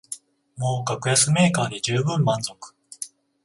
[0.57, 2.73] もう格安メーカーでじゅうぶん満足